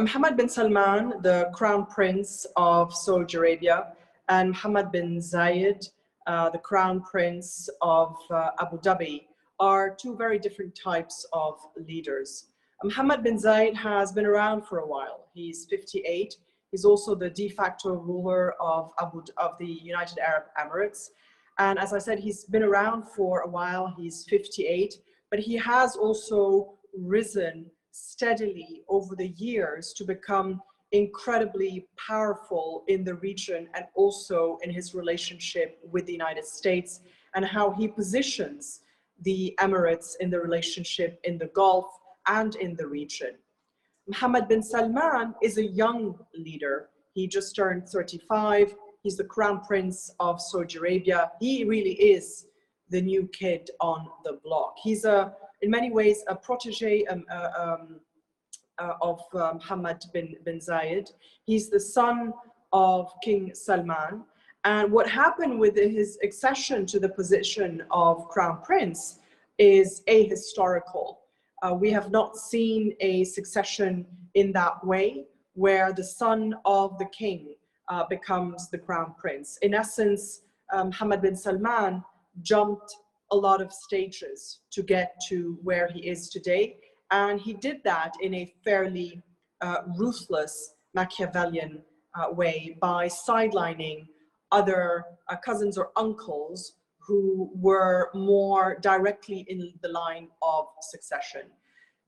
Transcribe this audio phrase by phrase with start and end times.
[0.00, 3.92] Mohammed bin Salman, the crown prince of Saudi Arabia,
[4.28, 5.88] and Mohammed bin Zayed,
[6.26, 9.26] uh, the crown prince of uh, Abu Dhabi,
[9.60, 12.46] are two very different types of leaders.
[12.82, 15.28] Mohammed bin Zayed has been around for a while.
[15.32, 16.38] He's 58.
[16.72, 21.10] He's also the de facto ruler of, Abu, of the United Arab Emirates.
[21.60, 23.94] And as I said, he's been around for a while.
[23.96, 24.96] He's 58,
[25.30, 30.60] but he has also risen steadily over the years to become
[30.90, 37.00] incredibly powerful in the region and also in his relationship with the United States
[37.36, 38.80] and how he positions
[39.22, 41.86] the Emirates in the relationship in the Gulf
[42.26, 43.30] and in the region.
[44.08, 46.88] Mohammed bin Salman is a young leader.
[47.12, 48.74] He just turned 35.
[49.02, 51.30] He's the crown prince of Saudi Arabia.
[51.40, 52.46] He really is
[52.90, 54.74] the new kid on the block.
[54.82, 55.32] He's a,
[55.64, 58.00] in many ways, a protege um, uh, um,
[58.78, 61.08] uh, of Mohammed bin, bin Zayed.
[61.46, 62.34] He's the son
[62.72, 64.24] of King Salman.
[64.64, 69.20] And what happened with his accession to the position of crown prince
[69.58, 71.16] is ahistorical.
[71.62, 75.24] Uh, we have not seen a succession in that way
[75.54, 77.54] where the son of the king
[77.88, 79.58] uh, becomes the crown prince.
[79.62, 80.42] In essence,
[80.74, 80.90] um,
[81.22, 82.02] bin Salman
[82.42, 82.96] jumped
[83.34, 86.76] a lot of stages to get to where he is today.
[87.10, 89.22] And he did that in a fairly
[89.60, 91.82] uh, ruthless Machiavellian
[92.14, 94.06] uh, way by sidelining
[94.52, 96.74] other uh, cousins or uncles
[97.06, 101.42] who were more directly in the line of succession.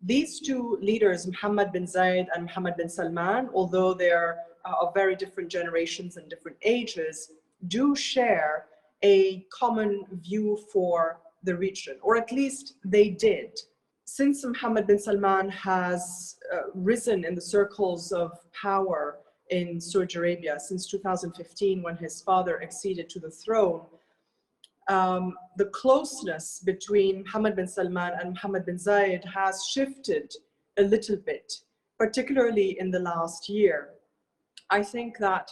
[0.01, 5.17] These two leaders, Mohammed bin Zayed and Mohammed bin Salman, although they're uh, of very
[5.17, 7.33] different generations and different ages,
[7.67, 8.67] do share
[9.05, 13.59] a common view for the region, or at least they did.
[14.05, 19.19] Since Mohammed bin Salman has uh, risen in the circles of power
[19.51, 23.83] in Saudi Arabia since 2015 when his father acceded to the throne,
[24.89, 30.33] um, the closeness between Mohammed bin Salman and Mohammed bin Zayed has shifted
[30.77, 31.53] a little bit,
[31.99, 33.91] particularly in the last year.
[34.71, 35.51] I think that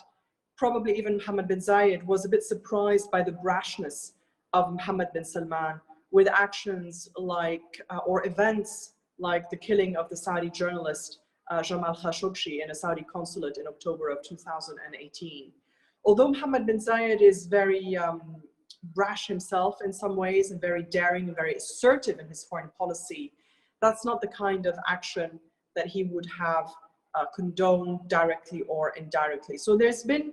[0.56, 4.12] probably even Mohammed bin Zayed was a bit surprised by the brashness
[4.52, 10.16] of Mohammed bin Salman with actions like, uh, or events like the killing of the
[10.16, 11.18] Saudi journalist
[11.50, 15.52] uh, Jamal Khashoggi in a Saudi consulate in October of 2018.
[16.04, 18.36] Although Mohammed bin Zayed is very um,
[18.94, 23.32] brash himself in some ways and very daring and very assertive in his foreign policy,
[23.80, 25.40] that's not the kind of action
[25.76, 26.70] that he would have
[27.14, 29.56] uh, condoned directly or indirectly.
[29.58, 30.32] So there's been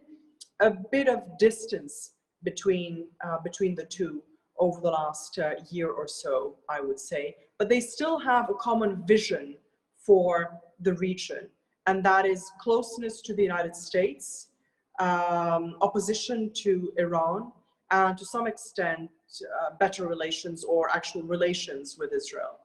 [0.62, 2.12] a bit of distance
[2.44, 4.22] between, uh, between the two
[4.60, 7.36] over the last uh, year or so, I would say.
[7.58, 9.56] But they still have a common vision
[9.98, 11.50] for the region,
[11.88, 14.48] and that is closeness to the United States,
[15.00, 17.52] um, opposition to Iran,
[17.92, 19.10] and to some extent,
[19.42, 22.60] uh, better relations or actual relations with Israel.